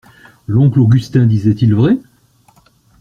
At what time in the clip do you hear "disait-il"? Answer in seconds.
1.27-1.75